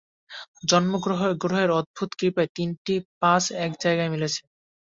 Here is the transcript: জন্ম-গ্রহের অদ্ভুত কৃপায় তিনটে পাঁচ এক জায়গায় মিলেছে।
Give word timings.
জন্ম-গ্রহের 0.69 1.69
অদ্ভুত 1.79 2.09
কৃপায় 2.19 2.49
তিনটে 2.55 2.93
পাঁচ 3.21 3.43
এক 3.65 3.71
জায়গায় 3.83 4.11
মিলেছে। 4.13 4.41